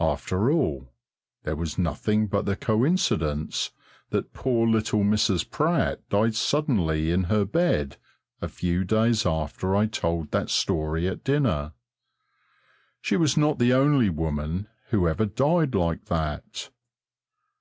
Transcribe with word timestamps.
After 0.00 0.50
all, 0.50 0.90
there 1.44 1.54
was 1.54 1.78
nothing 1.78 2.26
but 2.26 2.44
the 2.44 2.56
coincidence 2.56 3.70
that 4.08 4.32
poor 4.32 4.66
little 4.66 5.04
Mrs. 5.04 5.48
Pratt 5.48 6.00
died 6.08 6.34
suddenly 6.34 7.12
in 7.12 7.22
her 7.30 7.44
bed 7.44 7.96
a 8.42 8.48
few 8.48 8.82
days 8.82 9.24
after 9.24 9.76
I 9.76 9.86
told 9.86 10.32
that 10.32 10.50
story 10.50 11.06
at 11.06 11.22
dinner. 11.22 11.72
She 13.00 13.16
was 13.16 13.36
not 13.36 13.60
the 13.60 13.72
only 13.72 14.08
woman 14.10 14.66
who 14.88 15.06
ever 15.06 15.24
died 15.26 15.76
like 15.76 16.06
that. 16.06 16.70